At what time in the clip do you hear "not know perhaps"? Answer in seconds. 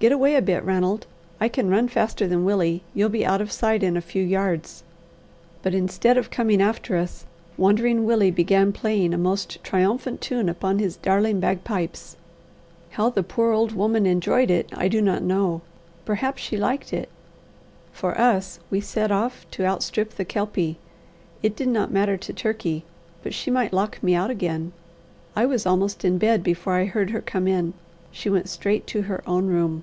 15.02-16.40